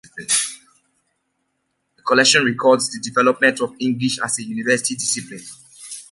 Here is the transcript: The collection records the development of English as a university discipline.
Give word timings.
The 1.95 2.01
collection 2.01 2.43
records 2.43 2.89
the 2.91 2.99
development 3.07 3.61
of 3.61 3.75
English 3.79 4.17
as 4.19 4.39
a 4.39 4.43
university 4.43 4.95
discipline. 4.95 5.43